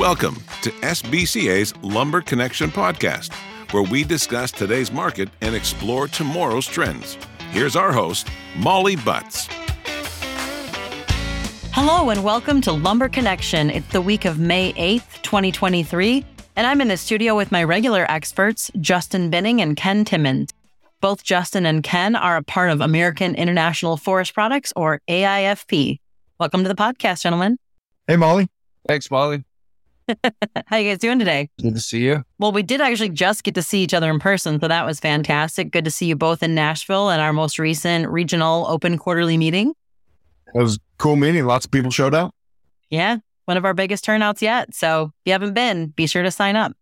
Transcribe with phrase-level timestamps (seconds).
[0.00, 3.34] Welcome to SBCA's Lumber Connection podcast,
[3.70, 7.18] where we discuss today's market and explore tomorrow's trends.
[7.50, 8.26] Here's our host,
[8.56, 9.46] Molly Butts.
[11.74, 13.68] Hello and welcome to Lumber Connection.
[13.68, 16.24] It's the week of May 8th, 2023,
[16.56, 20.48] and I'm in the studio with my regular experts, Justin Binning and Ken Timmins.
[21.02, 25.98] Both Justin and Ken are a part of American International Forest Products, or AIFP.
[26.38, 27.58] Welcome to the podcast, gentlemen.
[28.06, 28.48] Hey, Molly.
[28.88, 29.44] Thanks, Molly.
[30.66, 31.50] How you guys doing today?
[31.60, 32.24] Good to see you.
[32.38, 35.00] Well, we did actually just get to see each other in person, so that was
[35.00, 35.70] fantastic.
[35.70, 39.74] Good to see you both in Nashville at our most recent regional open quarterly meeting.
[40.54, 41.44] It was a cool meeting.
[41.46, 42.34] Lots of people showed up.
[42.90, 44.74] Yeah, one of our biggest turnouts yet.
[44.74, 46.72] So if you haven't been, be sure to sign up.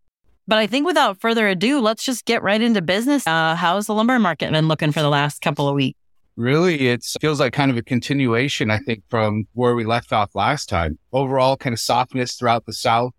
[0.47, 3.27] But I think without further ado, let's just get right into business.
[3.27, 5.99] Uh, how's the lumber market been looking for the last couple of weeks?
[6.35, 10.33] Really, it feels like kind of a continuation, I think, from where we left off
[10.35, 10.97] last time.
[11.11, 13.13] Overall, kind of softness throughout the South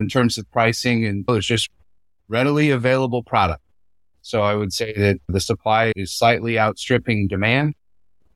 [0.00, 1.70] in terms of pricing, and there's just
[2.28, 3.62] readily available product.
[4.22, 7.74] So I would say that the supply is slightly outstripping demand.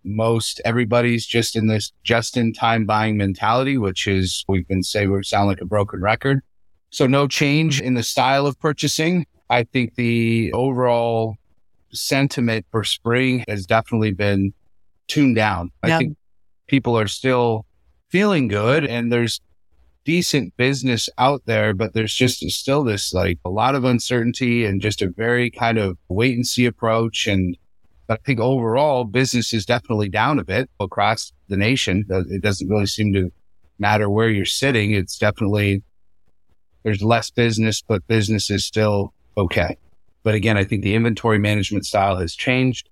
[0.04, 5.06] Most everybody's just in this just in time buying mentality, which is we've been say
[5.06, 6.42] we sound like a broken record.
[6.90, 9.26] So no change in the style of purchasing.
[9.50, 11.36] I think the overall
[11.92, 14.52] sentiment for spring has definitely been
[15.06, 15.70] tuned down.
[15.86, 15.96] Yeah.
[15.96, 16.16] I think
[16.66, 17.66] people are still
[18.10, 19.40] feeling good and there's
[20.08, 24.80] decent business out there, but there's just still this like a lot of uncertainty and
[24.80, 27.26] just a very kind of wait and see approach.
[27.26, 27.58] And
[28.08, 32.06] I think overall business is definitely down a bit across the nation.
[32.08, 33.30] It doesn't really seem to
[33.78, 34.92] matter where you're sitting.
[34.92, 35.82] It's definitely
[36.84, 39.76] there's less business, but business is still okay.
[40.22, 42.88] But again, I think the inventory management style has changed.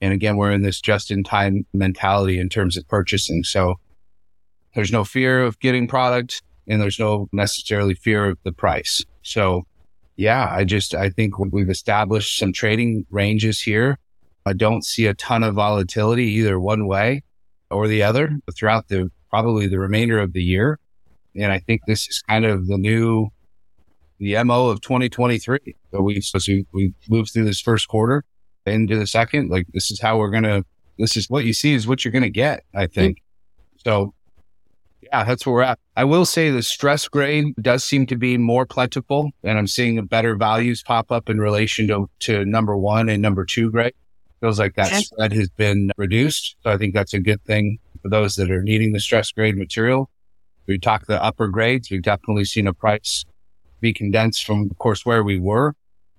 [0.00, 3.44] And again, we're in this just in time mentality in terms of purchasing.
[3.44, 3.76] So
[4.74, 9.04] there's no fear of getting product and there's no necessarily fear of the price.
[9.22, 9.66] So
[10.16, 13.98] yeah, I just, I think we've established some trading ranges here.
[14.44, 17.22] I don't see a ton of volatility either one way
[17.70, 20.78] or the other throughout the probably the remainder of the year.
[21.36, 23.28] And I think this is kind of the new,
[24.18, 25.58] the MO of 2023.
[25.92, 26.38] So we, so
[26.72, 28.24] we moved through this first quarter
[28.66, 29.50] into the second.
[29.50, 30.64] Like this is how we're going to,
[30.98, 33.18] this is what you see is what you're going to get, I think.
[33.18, 33.90] Mm-hmm.
[33.90, 34.14] So
[35.10, 35.78] yeah, that's where we're at.
[35.96, 40.04] I will say the stress grade does seem to be more plentiful and I'm seeing
[40.06, 43.94] better values pop up in relation to, to number one and number two grade.
[44.40, 45.00] Feels like that Okay.
[45.00, 46.56] spread has been reduced.
[46.62, 49.56] So I think that's a good thing for those that are needing the stress grade
[49.56, 50.10] material.
[50.66, 51.90] We talk the upper grades.
[51.90, 53.24] We've definitely seen a price
[53.80, 55.74] be condensed from, of course, where we were.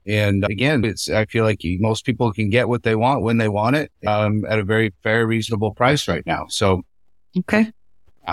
[0.05, 3.37] And again, it's, I feel like you- most people can get what they want when
[3.37, 6.45] they want it, um, at a very fair, reasonable price right now.
[6.49, 6.81] So,
[7.37, 7.71] Okay.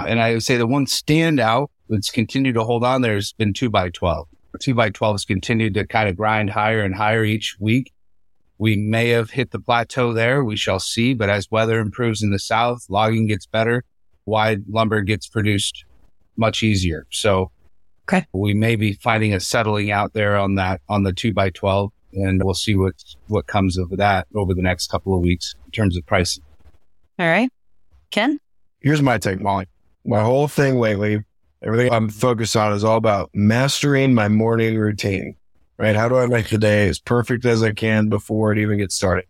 [0.02, 3.32] Uh, and I would say the one standout that's continued to hold on there has
[3.32, 4.28] been two by 12.
[4.60, 7.92] Two by 12 has continued to kind of grind higher and higher each week.
[8.58, 10.42] We may have hit the plateau there.
[10.42, 11.12] We shall see.
[11.14, 13.84] But as weather improves in the south, logging gets better,
[14.24, 15.84] wide lumber gets produced
[16.36, 17.06] much easier.
[17.10, 17.50] So
[18.08, 18.24] Okay.
[18.32, 21.90] we may be finding a settling out there on that, on the two by 12.
[22.14, 22.94] And we'll see what,
[23.26, 26.42] what comes of that over the next couple of weeks in terms of pricing.
[27.18, 27.50] All right.
[28.10, 28.38] Ken?
[28.80, 29.66] Here's my take, Molly.
[30.09, 31.25] My whole thing lately,
[31.62, 35.34] everything I'm focused on is all about mastering my morning routine,
[35.78, 35.97] right?
[35.97, 38.94] How do I make the day as perfect as I can before it even gets
[38.94, 39.25] started?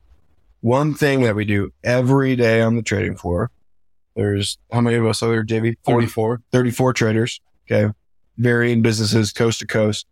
[0.61, 3.51] One thing that we do every day on the trading floor,
[4.17, 5.79] there's how many of us are there, Davey?
[5.85, 6.43] 44.
[6.53, 7.41] 34 traders.
[7.71, 7.91] Okay.
[8.37, 10.07] Varying businesses, coast to coast,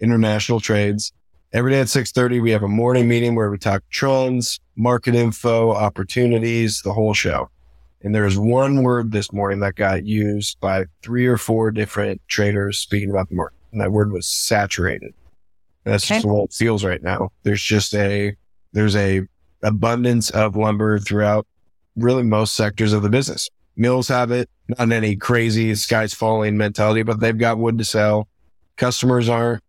[0.00, 1.12] international trades.
[1.52, 5.70] Every day at 630, we have a morning meeting where we talk trends, market info,
[5.70, 7.48] opportunities, the whole show.
[8.02, 12.78] And there's one word this morning that got used by three or four different traders
[12.78, 13.56] speaking about the market.
[13.72, 15.12] And that word was saturated.
[15.84, 16.28] And that's just Okay.
[16.32, 17.30] what it feels right now.
[17.42, 18.34] There's just a,
[18.72, 19.22] there's a
[19.62, 21.46] abundance of lumber throughout
[21.96, 23.48] really most sectors of the business.
[23.76, 28.28] Mills have it, not any crazy sky's falling mentality, but they've got wood to sell.
[28.76, 29.60] Customers are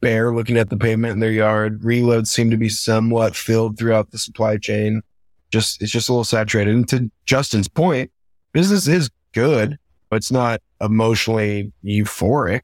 [0.00, 1.82] bare looking at the pavement in their yard.
[1.82, 5.02] Reloads seem to be somewhat filled throughout the supply chain.
[5.50, 6.74] Just, it's just a little saturated.
[6.74, 8.10] And to Justin's point,
[8.52, 12.62] business is good, but it's not emotionally euphoric,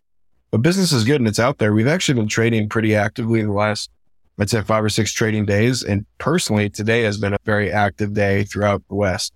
[0.51, 1.73] but business is good and it's out there.
[1.73, 3.91] We've actually been trading pretty actively the last,
[4.39, 5.83] I'd say five or six trading days.
[5.83, 9.33] And personally, today has been a very active day throughout the West.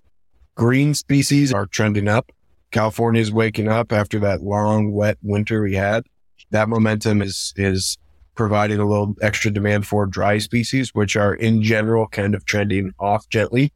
[0.55, 2.31] Green species are trending up.
[2.71, 6.05] California is waking up after that long, wet winter we had.
[6.51, 7.97] That momentum is, is
[8.35, 12.93] providing a little extra demand for dry species, which are in general kind of trending
[12.99, 13.71] off gently.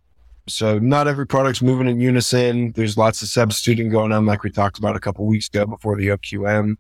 [0.47, 2.71] So not every product's moving in unison.
[2.73, 5.97] There's lots of substituting going on, like we talked about a couple weeks ago before
[5.97, 6.75] the OQM.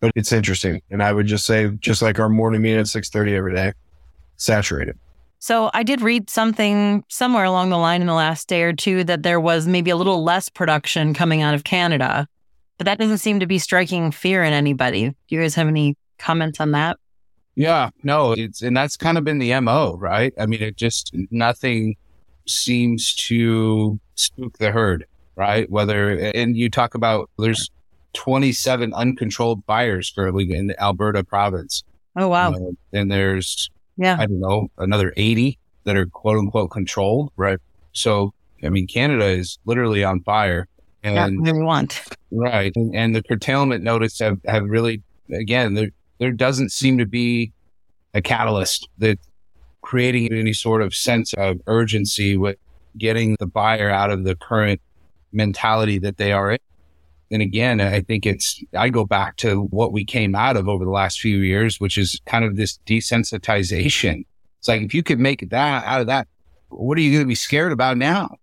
[0.00, 0.82] but it's interesting.
[0.90, 3.72] And I would just say, just like our morning meeting at 630 every day,
[4.36, 4.98] saturated.
[5.38, 9.04] So I did read something somewhere along the line in the last day or two
[9.04, 12.26] that there was maybe a little less production coming out of Canada,
[12.78, 15.10] but that doesn't seem to be striking fear in anybody.
[15.10, 16.98] Do you guys have any comments on that?
[17.56, 20.32] Yeah, no, it's, and that's kind of been the MO, right?
[20.38, 21.96] I mean, it just, nothing
[22.46, 25.06] seems to spook the herd,
[25.36, 25.68] right?
[25.70, 27.70] Whether, and you talk about there's
[28.12, 31.82] 27 uncontrolled fires currently in the Alberta province.
[32.14, 32.52] Oh, wow.
[32.52, 32.58] Uh,
[32.92, 34.16] and there's, Yeah.
[34.18, 37.58] I don't know, another 80 that are quote unquote controlled, right?
[37.92, 40.68] So, I mean, Canada is literally on fire.
[41.04, 42.02] Not And what we want.
[42.30, 42.72] Right.
[42.76, 45.02] And, and the curtailment notice have, have really,
[45.32, 47.52] again, there, there doesn't seem to be
[48.14, 49.18] a catalyst that
[49.82, 52.56] creating any sort of sense of urgency with
[52.98, 54.80] getting the buyer out of the current
[55.32, 56.58] mentality that they are in.
[57.30, 60.84] And again, I think it's, I go back to what we came out of over
[60.84, 64.24] the last few years, which is kind of this desensitization.
[64.58, 66.28] It's like, if you could make that out of that,
[66.68, 68.36] what are you going to be scared about now?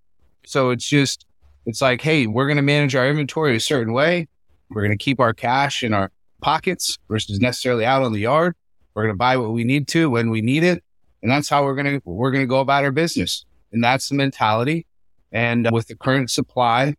[0.45, 1.25] So it's just,
[1.65, 4.27] it's like, hey, we're going to manage our inventory a certain way.
[4.69, 6.11] We're going to keep our cash in our
[6.43, 8.55] pockets versus necessarily out on the yard.
[8.93, 10.83] We're going to buy what we need to when we need it.
[11.21, 13.45] And that's how we're going to, we're going to go about our business.
[13.71, 14.85] And that's the mentality.
[15.31, 16.95] And uh, with the current supply,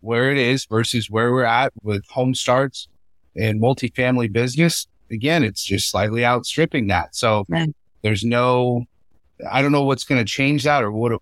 [0.00, 2.88] where it is versus where we're at with home starts
[3.34, 7.14] and multifamily business, again, it's just slightly outstripping that.
[7.16, 7.74] So Right.
[8.02, 8.84] there's no,
[9.50, 11.20] I don't know what's going to change that or what, it,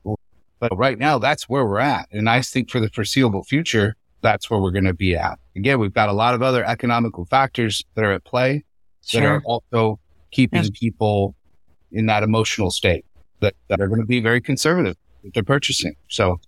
[0.59, 2.09] but right now that's where we're at.
[2.11, 5.39] And I think for the foreseeable future, that's where we're going to be at.
[5.57, 8.65] Again, we've got a lot of other economical factors that are at play
[9.13, 9.99] that are also
[10.31, 10.71] keeping Yes.
[10.71, 11.35] people
[11.91, 13.05] in that emotional state
[13.41, 15.95] that, that are going to be very conservative with their purchasing.
[16.09, 16.41] So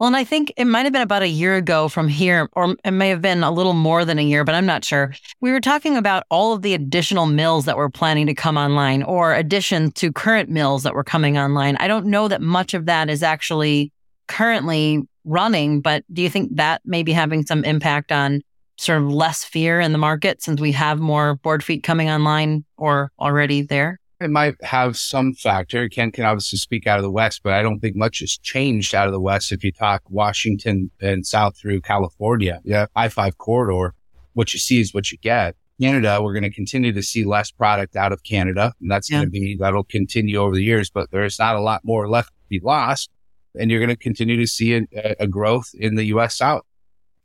[0.00, 2.74] Well, and I think it might have been about a year ago from here, or
[2.84, 5.14] it may have been a little more than a year, but I'm not sure.
[5.40, 9.04] We were talking about all of the additional mills that were planning to come online
[9.04, 11.76] or addition to current mills that were coming online.
[11.78, 13.92] I don't know that much of that is actually
[14.26, 18.40] currently running, but do you think that may be having some impact on
[18.78, 22.64] sort of less fear in the market since we have more board feet coming online
[22.76, 23.98] or already there?
[24.20, 25.88] it might have some factor.
[25.88, 28.92] Ken can obviously speak out of the West, but I don't think much has changed
[28.92, 29.52] out of the West.
[29.52, 32.86] If you talk Washington and south through California, Yeah.
[32.96, 33.94] I-5 corridor,
[34.32, 35.54] what you see is what you get.
[35.80, 38.72] Canada, we're going to continue to see less product out of Canada.
[38.80, 39.18] And that's Yeah.
[39.18, 42.30] going to be, that'll continue over the years, but there's not a lot more left
[42.30, 43.10] to be lost.
[43.56, 44.82] And you're going to continue to see a,
[45.20, 46.36] a growth in the U.S.
[46.38, 46.62] South.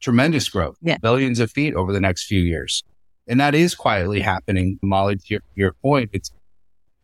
[0.04, 0.76] Tremendous growth.
[0.82, 0.98] Yeah.
[0.98, 2.84] Billions of feet over the next few years.
[3.26, 6.10] And that is quietly happening, Molly, to your, your point.
[6.12, 6.30] It's,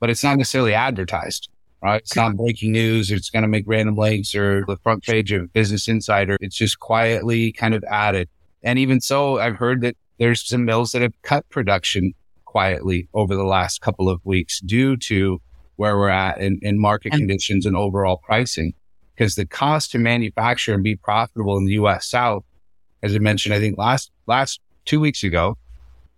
[0.01, 1.47] but it's not necessarily advertised,
[1.81, 2.01] right?
[2.01, 3.09] It's not breaking news.
[3.09, 6.35] It's going to make Random Lengths or the front page of Business Insider.
[6.41, 8.27] It's just quietly kind of added.
[8.63, 12.13] And even so, I've heard that there's some mills that have cut production
[12.43, 15.39] quietly over the last couple of weeks due to
[15.77, 18.73] where we're at in, in market And- conditions and overall pricing.
[19.15, 22.05] Because the cost to manufacture and be profitable in the U.S.
[22.05, 22.45] South,
[23.03, 25.57] as I mentioned, I think last, last two weeks ago,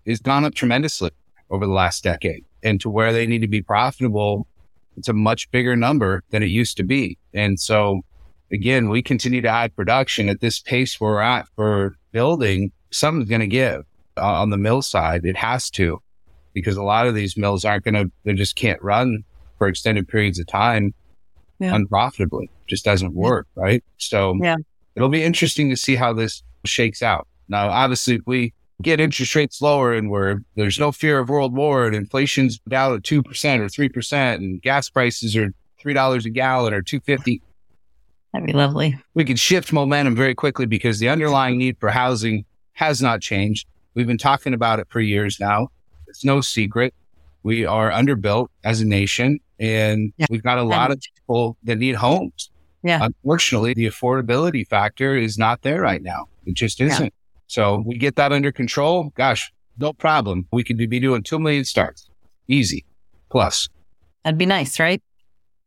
[0.07, 1.11] has gone up tremendously
[1.49, 4.47] over the last decade and to where they need to be profitable.
[4.97, 7.17] It's a much bigger number than it used to be.
[7.33, 8.01] And so
[8.51, 12.71] again, we continue to add production at this pace we're at for building.
[12.91, 13.85] Something's going to give
[14.17, 15.23] uh, on the mill side.
[15.25, 16.01] It has to,
[16.53, 19.23] because a lot of these mills aren't going to, they just can't run
[19.57, 20.93] for extended periods of time
[21.59, 21.75] Yeah.
[21.75, 22.49] unprofitably.
[22.67, 23.47] Just doesn't work.
[23.55, 23.83] Right.
[23.97, 24.57] So Yeah.
[24.95, 27.27] it'll be interesting to see how this shakes out.
[27.47, 31.55] Now, obviously, if we get interest rates lower and where there's no fear of world
[31.55, 35.53] war and inflation's down at 2% or 3% and gas prices are
[35.83, 37.41] $3 a gallon or 250
[38.33, 38.97] That'd be lovely.
[39.13, 43.67] we can shift momentum very quickly because the underlying need for housing has not changed.
[43.93, 45.67] We've been talking about it for years now.
[46.07, 46.93] It's no secret.
[47.43, 50.27] We are underbuilt as a nation and Yeah.
[50.29, 52.49] we've got a lot of people that need homes.
[52.83, 52.99] Yeah.
[53.03, 56.27] Unfortunately, the affordability factor is not there right now.
[56.45, 57.13] It just isn't.
[57.47, 59.11] So we get that under control.
[59.15, 60.47] Gosh, no problem.
[60.51, 62.09] We could be doing 2 million starts.
[62.47, 62.85] Easy.
[63.29, 63.69] Plus.
[64.23, 65.01] That'd be nice, right?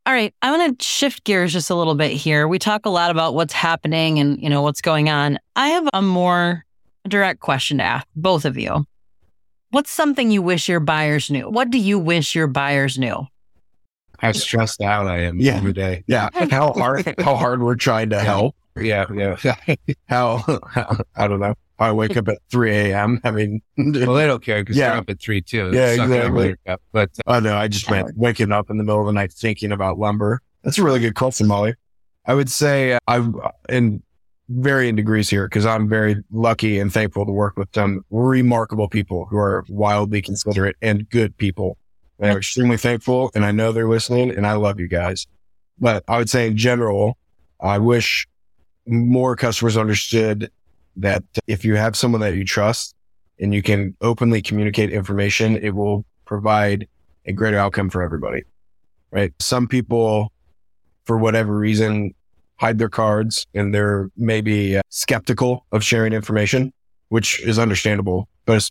[0.07, 2.47] All right, I want to shift gears just a little bit here.
[2.47, 5.39] We talk a lot about what's happening and, you know, what's going on.
[5.57, 6.65] I have a more
[7.09, 8.85] direct question to ask both of you.
[9.71, 11.49] What's something you wish your buyers knew?
[11.49, 13.27] What do you wish your buyers knew?
[14.19, 15.57] How stressed out I am Yeah.
[15.57, 16.05] every day.
[16.07, 16.29] Yeah.
[16.51, 18.55] How hard, how hard we're trying to help.
[18.77, 19.37] Yeah, yeah.
[20.09, 20.39] How,
[20.69, 21.55] how I don't know.
[21.79, 23.21] I wake up at 3 a.m.
[23.25, 24.91] I mean, Well, they don't care because Yeah.
[24.91, 25.71] they're up at three too.
[25.73, 26.55] Yeah, exactly.
[26.67, 26.81] up.
[26.93, 29.33] But uh, oh no, I just meant waking up in the middle of the night
[29.33, 30.41] thinking about lumber.
[30.63, 31.75] That's a really good question, Molly.
[32.27, 33.37] I would say I'm
[33.69, 34.03] in
[34.49, 39.27] varying degrees here because I'm very lucky and thankful to work with some remarkable people
[39.27, 41.77] who are wildly considerate and good people.
[42.19, 45.27] And I'm extremely thankful and I know they're listening and I love you guys.
[45.79, 47.19] But I would say in general,
[47.61, 48.27] I wish
[48.87, 50.51] more customers understood
[50.97, 52.95] that if you have someone that you trust
[53.41, 56.87] and you can openly communicate information, it will provide
[57.27, 58.43] a greater outcome for everybody.
[59.11, 59.33] Right.
[59.41, 60.33] Some people,
[61.05, 62.15] for whatever reason,
[62.57, 66.73] hide their cards and they're maybe uh, skeptical of sharing information,
[67.09, 68.29] which is understandable.
[68.45, 68.69] But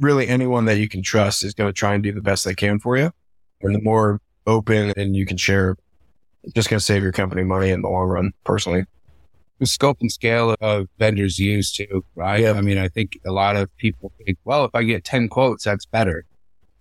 [0.00, 2.54] really anyone that you can trust is going to try and do the best they
[2.54, 3.12] can for you.
[3.60, 5.76] And the more open and you can share,
[6.42, 8.84] it's just going to save your company money in the long run, personally.
[9.62, 12.40] The scope and scale of vendors use too, right?
[12.40, 12.54] Yeah.
[12.54, 15.62] I mean, I think a lot of people think, well, if I get 10 quotes,
[15.62, 16.24] that's better.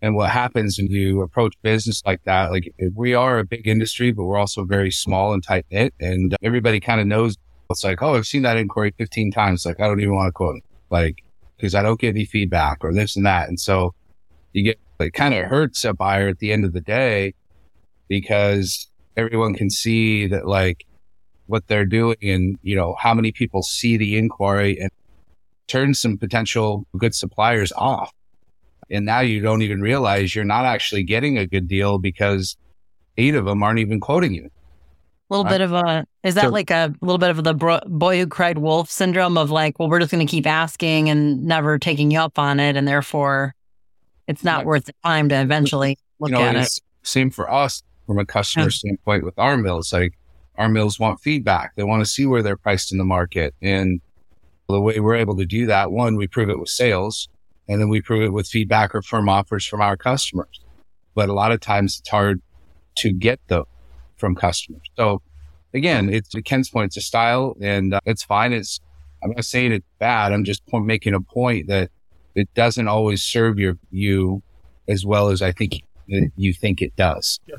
[0.01, 4.11] And what happens when you approach business like that, like we are a big industry,
[4.11, 5.93] but we're also very small and tight knit.
[5.99, 7.37] And everybody kind of knows
[7.69, 9.63] it's like, oh, I've seen that inquiry 15 times.
[9.63, 10.63] Like, I don't even want to quote it.
[10.89, 11.23] Like,
[11.57, 13.47] because I don't get any feedback or this and that.
[13.47, 13.93] And so
[14.53, 17.35] you get, it kind of hurts a buyer at the end of the day
[18.07, 20.83] because everyone can see that like
[21.51, 24.89] what they're doing and, you know, how many people see the inquiry and
[25.67, 28.11] turn some potential good suppliers off.
[28.89, 32.57] And now you don't even realize you're not actually getting a good deal because
[33.17, 34.49] eight of them aren't even quoting you.
[35.29, 37.79] A little bit of a, is that so, like a little bit of the bro-
[37.87, 41.45] boy who cried wolf syndrome of like, well, we're just going to keep asking and
[41.45, 42.75] never taking you up on it.
[42.75, 43.55] And therefore
[44.27, 46.79] it's not worth the time to eventually look you know, at it.
[47.03, 48.71] Same for us from a customer yeah.
[48.71, 49.93] standpoint with our mills.
[49.93, 50.17] Like
[50.61, 51.75] our mills want feedback.
[51.75, 53.55] They want to see where they're priced in the market.
[53.61, 53.99] And
[54.69, 57.27] the way we're able to do that, one, we prove it with sales
[57.67, 60.61] and then we prove it with feedback or firm offers from our customers.
[61.15, 62.41] But a lot of times it's hard
[62.97, 63.63] to get them
[64.17, 64.83] from customers.
[64.95, 65.21] So
[65.73, 68.53] again, it's to Ken's point, it's a style and uh, it's fine.
[68.53, 68.79] It's,
[69.23, 70.31] I'm not saying it's bad.
[70.31, 71.89] I'm just point, making a point that
[72.35, 74.43] it doesn't always serve your, you
[74.87, 75.81] as well as I think
[76.35, 77.39] you think it does.
[77.47, 77.55] Yeah.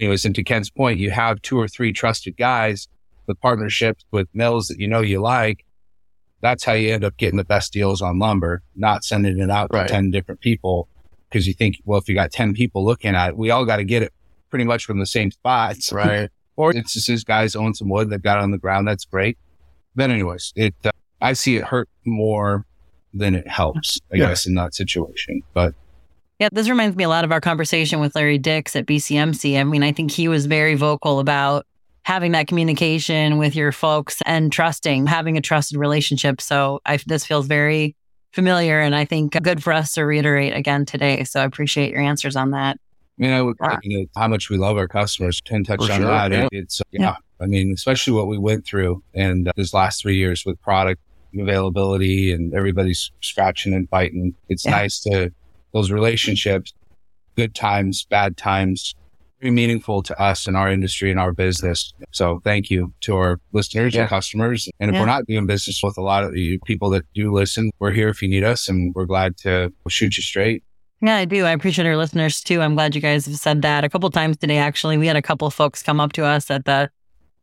[0.00, 2.88] Anyways, and to Ken's point, you have two or three trusted guys
[3.26, 5.64] with partnerships with mills that you know you like
[6.40, 9.72] that's how you end up getting the best deals on lumber, not sending it out
[9.72, 9.86] right.
[9.86, 10.88] to 10 different people.
[11.30, 13.76] Cause you think, well, if you got 10 people looking at it, we all got
[13.76, 14.12] to get it
[14.48, 15.92] pretty much from the same spots.
[15.92, 16.28] Right.
[16.56, 18.10] or it's just these guys own some wood.
[18.10, 18.88] They've got on the ground.
[18.88, 19.38] That's great.
[19.94, 20.90] But anyways, it, uh,
[21.20, 22.66] I see it hurt more
[23.14, 24.28] than it helps, I yeah.
[24.28, 25.42] guess, in that situation.
[25.54, 25.74] But
[26.40, 29.60] yeah, this reminds me a lot of our conversation with Larry Dix at BCMC.
[29.60, 31.66] I mean, I think he was very vocal about
[32.02, 36.40] having that communication with your folks and trusting, having a trusted relationship.
[36.40, 37.94] So I, this feels very
[38.32, 41.24] familiar and I think good for us to reiterate again today.
[41.24, 42.78] So I appreciate your answers on that.
[43.18, 45.42] I mean, I would, you know, how much we love our customers.
[45.44, 46.32] Ten touch on sure, that.
[46.32, 46.48] Yeah.
[46.52, 47.00] It's, yeah.
[47.02, 47.16] yeah.
[47.38, 51.02] I mean, especially what we went through and uh, this last three years with product
[51.38, 54.34] availability and everybody's scratching and biting.
[54.48, 54.70] It's yeah.
[54.70, 55.32] nice to
[55.72, 56.72] those relationships,
[57.36, 58.94] good times, bad times,
[59.40, 61.92] very meaningful to us in our industry and our business.
[62.10, 64.02] So thank you to our listeners yeah.
[64.02, 64.68] and customers.
[64.78, 65.00] And if yeah.
[65.00, 68.08] we're not doing business with a lot of you people that do listen, we're here
[68.08, 70.62] if you need us and we're glad to shoot you straight.
[71.02, 71.46] Yeah, I do.
[71.46, 72.60] I appreciate our listeners too.
[72.60, 74.58] I'm glad you guys have said that a couple times today.
[74.58, 76.90] Actually, we had a couple folks come up to us at the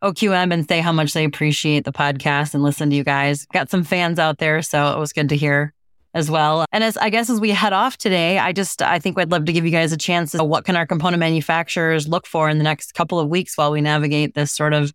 [0.03, 3.48] OQM and say how much they appreciate the podcast and listen to you guys.
[3.48, 5.74] Got some fans out there, so it was good to hear
[6.18, 6.66] as well.
[6.72, 9.46] And as I guess as we head off today, I just I think I'd love
[9.46, 12.64] to give you guys a chance what can our component manufacturers look for in the
[12.64, 14.92] next couple of weeks while we navigate this sort of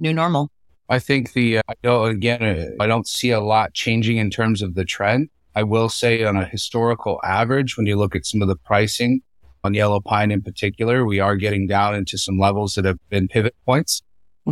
[0.00, 0.50] new normal.
[0.88, 4.74] I think the know again uh, I don't see a lot changing in terms of
[4.74, 5.28] the trend.
[5.54, 9.22] I will say on a historical average, when you look at some of the pricing
[9.64, 13.28] on yellow pine in particular, we are getting down into some levels that have been
[13.28, 14.02] pivot points.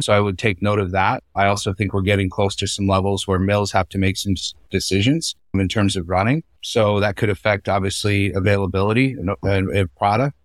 [0.00, 1.22] So I would take note of that.
[1.34, 4.34] I also think we're getting close to some levels where mills have to make some
[4.70, 6.42] decisions in terms of running.
[6.62, 10.36] So that could affect obviously availability and product.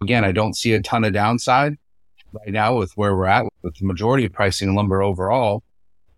[0.00, 1.76] Again, I don't see a ton of downside
[2.32, 5.62] right now with where we're at with the majority of pricing lumber overall.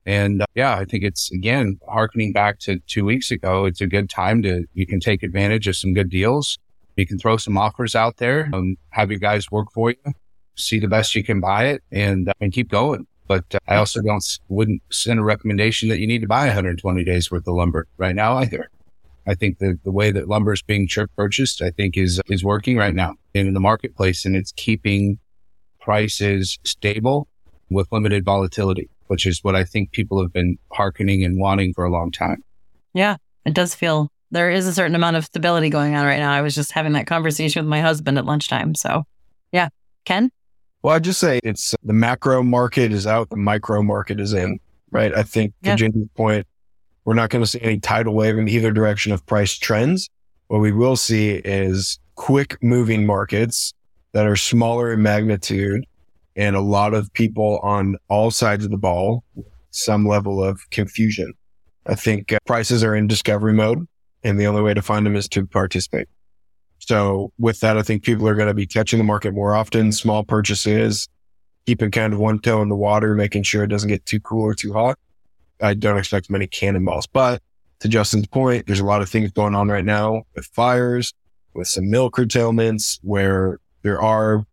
[0.04, 3.86] And uh, yeah, I think it's again, harkening back to two weeks ago, it's a
[3.86, 6.58] good time to, you can take advantage of some good deals.
[6.96, 9.96] You can throw some offers out there, and have your guys work for you
[10.56, 13.06] see the best you can buy it and, uh, and keep going.
[13.28, 17.04] But uh, I also don't, wouldn't send a recommendation that you need to buy 120
[17.04, 18.70] days worth of lumber right now either.
[19.26, 22.76] I think the, the way that lumber is being purchased, I think is, is working
[22.76, 25.18] right now in the marketplace and it's keeping
[25.80, 27.28] prices stable
[27.68, 31.84] with limited volatility, which is what I think people have been hearkening and wanting for
[31.84, 32.44] a long time.
[32.94, 36.32] Yeah, it does feel there is a certain amount of stability going on right now.
[36.32, 38.76] I was just having that conversation with my husband at lunchtime.
[38.76, 39.04] So
[39.52, 39.68] yeah.
[40.04, 40.30] Ken?
[40.86, 44.60] Well, I'd just say it's the macro market is out, the micro market is in,
[44.92, 45.12] right?
[45.12, 45.74] I think to Yeah.
[45.74, 46.46] Ginger's point,
[47.04, 50.08] we're not going to see any tidal wave in either direction of price trends.
[50.46, 53.74] What we will see is quick moving markets
[54.12, 55.84] that are smaller in magnitude
[56.36, 59.24] and a lot of people on all sides of the ball,
[59.72, 61.32] some level of confusion.
[61.86, 63.88] I think uh, prices are in discovery mode
[64.22, 66.06] and the only way to find them is to participate.
[66.86, 69.90] So with that, I think people are going to be catching the market more often,
[69.90, 71.08] small purchases,
[71.66, 74.42] keeping kind of one toe in the water, making sure it doesn't get too cool
[74.44, 74.96] or too hot.
[75.60, 77.42] I don't expect many cannonballs, but
[77.80, 81.12] to Justin's point, there's a lot of things going on right now with fires,
[81.54, 84.46] with some mill curtailments where there are,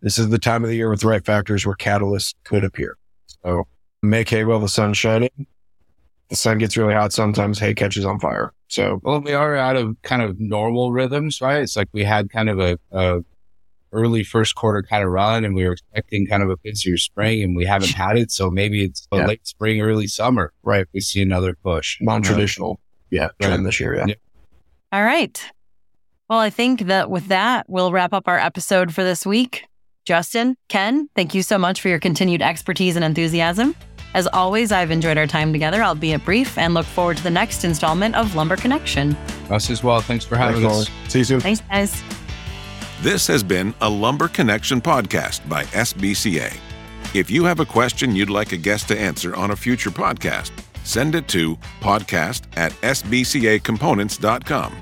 [0.00, 2.96] this is the time of the year with the right factors where catalysts could appear.
[3.42, 3.66] So
[4.00, 5.46] make hay while the sun's shining.
[6.28, 7.12] The sun gets really hot.
[7.12, 8.52] Sometimes hay catches on fire.
[8.70, 11.60] So Well, we are out of kind of normal rhythms, right?
[11.62, 13.20] It's like we had kind of a, a
[13.92, 17.42] early first quarter kind of run and we were expecting kind of a busier spring
[17.42, 18.30] and we haven't had it.
[18.30, 19.26] So maybe it's Yeah.
[19.26, 20.52] late spring, early summer.
[20.62, 20.86] Right.
[20.94, 21.98] We see another push.
[22.00, 22.78] non-traditional.
[23.10, 23.22] Yeah.
[23.24, 23.32] Right.
[23.40, 23.96] Trend this year.
[23.96, 24.06] Yeah.
[24.06, 24.14] Yeah.
[24.92, 25.44] All right.
[26.28, 29.64] Well, I think that with that, we'll wrap up our episode for this week.
[30.04, 33.74] Justin, Ken, thank you so much for your continued expertise and enthusiasm.
[34.14, 37.30] As always, I've enjoyed our time together, I'll albeit brief, and look forward to the
[37.30, 39.16] next installment of Lumber Connection.
[39.50, 40.00] Us as well.
[40.00, 40.88] Thanks for having Thanks, us.
[40.88, 41.08] Molly.
[41.08, 41.40] See you soon.
[41.40, 42.02] Thanks, guys.
[43.02, 46.56] This has been a Lumber Connection podcast by SBCA.
[47.14, 50.50] If you have a question you'd like a guest to answer on a future podcast,
[50.84, 54.76] send it to podcast at sbcacomponents.com.